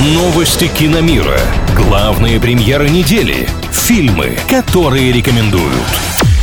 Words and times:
Новости 0.00 0.68
киномира. 0.68 1.40
Главные 1.74 2.38
премьеры 2.38 2.88
недели. 2.88 3.48
Фильмы, 3.72 4.38
которые 4.48 5.10
рекомендуют. 5.10 5.74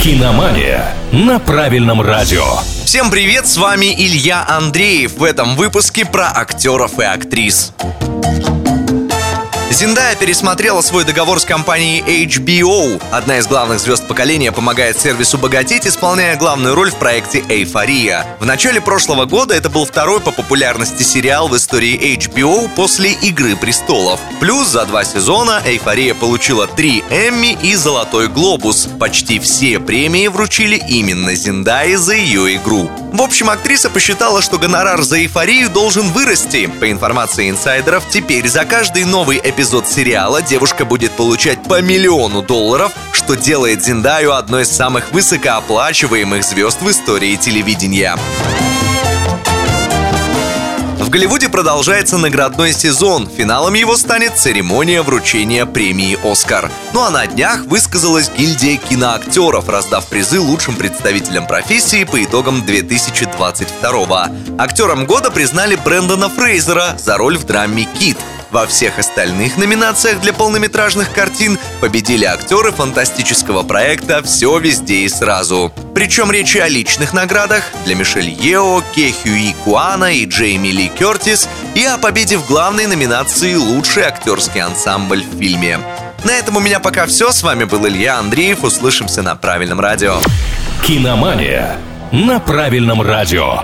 Киномания 0.04 0.94
на 1.14 1.40
правильном 1.40 2.02
радио. 2.02 2.44
Всем 2.84 3.10
привет, 3.10 3.48
с 3.48 3.56
вами 3.56 3.96
Илья 3.98 4.46
Андреев 4.46 5.14
в 5.18 5.24
этом 5.24 5.56
выпуске 5.56 6.06
про 6.06 6.28
актеров 6.36 7.00
и 7.00 7.04
актрис. 7.04 7.72
Зиндая 9.76 10.16
пересмотрела 10.16 10.80
свой 10.80 11.04
договор 11.04 11.38
с 11.38 11.44
компанией 11.44 12.02
HBO. 12.26 13.04
Одна 13.12 13.40
из 13.40 13.46
главных 13.46 13.82
звезд 13.82 14.08
поколения 14.08 14.54
помогает 14.54 14.98
сервису 14.98 15.38
богатеть, 15.38 15.86
исполняя 15.86 16.38
главную 16.38 16.76
роль 16.76 16.92
в 16.92 16.96
проекте 16.96 17.44
«Эйфория». 17.50 18.26
В 18.40 18.46
начале 18.46 18.80
прошлого 18.80 19.26
года 19.26 19.54
это 19.54 19.70
был 19.70 19.86
второй 19.86 20.22
по 20.22 20.32
популярности 20.32 21.04
сериал 21.04 21.50
в 21.50 21.58
истории 21.58 22.16
HBO 22.16 22.74
после 22.74 23.12
«Игры 23.12 23.58
престолов». 23.58 24.22
Плюс 24.40 24.70
за 24.70 24.86
два 24.86 25.04
сезона 25.04 25.62
«Эйфория» 25.66 26.14
получила 26.14 26.68
три 26.68 27.04
Эмми 27.10 27.58
и 27.62 27.76
«Золотой 27.76 28.30
глобус». 28.30 28.88
Почти 28.98 29.40
все 29.40 29.82
премии 29.82 30.30
вручили 30.30 30.82
именно 30.88 31.36
Зиндае 31.36 31.98
за 31.98 32.14
ее 32.14 32.56
игру. 32.56 32.90
В 33.12 33.22
общем, 33.22 33.50
актриса 33.50 33.90
посчитала, 33.90 34.42
что 34.42 34.58
гонорар 34.58 35.02
за 35.02 35.20
эйфорию 35.20 35.70
должен 35.70 36.12
вырасти. 36.12 36.68
По 36.68 36.92
информации 36.92 37.50
инсайдеров, 37.50 38.04
теперь 38.10 38.48
за 38.48 38.66
каждый 38.66 39.06
новый 39.06 39.40
эпизод 39.44 39.65
сериала 39.88 40.42
девушка 40.42 40.86
будет 40.86 41.12
получать 41.12 41.64
по 41.64 41.82
миллиону 41.82 42.42
долларов, 42.42 42.92
что 43.12 43.36
делает 43.36 43.84
Зиндаю 43.84 44.34
одной 44.34 44.64
из 44.64 44.72
самых 44.72 45.12
высокооплачиваемых 45.12 46.44
звезд 46.44 46.82
в 46.82 46.90
истории 46.90 47.36
телевидения. 47.36 48.16
В 51.00 51.10
Голливуде 51.10 51.50
продолжается 51.50 52.18
наградной 52.18 52.74
сезон. 52.74 53.28
Финалом 53.28 53.74
его 53.74 53.96
станет 53.96 54.38
церемония 54.38 55.02
вручения 55.02 55.66
премии 55.66 56.18
«Оскар». 56.24 56.72
Ну 56.94 57.04
а 57.04 57.10
на 57.10 57.28
днях 57.28 57.66
высказалась 57.66 58.32
гильдия 58.36 58.78
киноактеров, 58.78 59.70
раздав 59.70 60.08
призы 60.08 60.40
лучшим 60.40 60.76
представителям 60.76 61.48
профессии 61.48 62.04
по 62.04 62.24
итогам 62.24 62.66
2022 62.66 64.30
Актером 64.58 65.06
года 65.06 65.32
признали 65.32 65.76
Брэндона 65.76 66.30
Фрейзера 66.30 66.96
за 66.98 67.18
роль 67.18 67.38
в 67.38 67.46
драме 67.46 67.88
«Кит», 68.00 68.18
во 68.56 68.68
всех 68.68 69.00
остальных 69.00 69.58
номинациях 69.58 70.22
для 70.22 70.32
полнометражных 70.32 71.12
картин 71.12 71.60
победили 71.82 72.24
актеры 72.24 72.72
фантастического 72.72 73.64
проекта 73.64 74.24
«Все 74.24 74.58
везде 74.60 75.00
и 75.00 75.10
сразу». 75.10 75.74
Причем 75.94 76.32
речь 76.32 76.56
о 76.56 76.70
личных 76.70 77.12
наградах 77.12 77.66
для 77.84 77.96
Мишель 77.96 78.30
Ео, 78.30 78.82
Кехюи 78.96 79.54
Куана 79.66 80.14
и 80.14 80.26
Джейми 80.26 80.70
Ли 80.70 80.88
Кертис 80.88 81.50
и 81.74 81.84
о 81.84 81.98
победе 81.98 82.38
в 82.38 82.48
главной 82.48 82.88
номинации 82.88 83.56
«Лучший 83.56 84.04
актерский 84.04 84.62
ансамбль 84.62 85.26
в 85.26 85.38
фильме». 85.38 85.82
На 86.24 86.32
этом 86.32 86.56
у 86.56 86.62
меня 86.62 86.80
пока 86.80 87.08
все. 87.08 87.34
С 87.34 87.44
вами 87.44 87.66
был 87.66 87.86
Илья 87.86 88.20
Андреев. 88.20 88.64
Услышимся 88.64 89.22
на 89.22 89.36
правильном 89.36 89.82
радио. 89.82 90.18
Киномания 90.82 91.76
на 92.14 92.40
правильном 92.40 93.02
радио. 93.02 93.64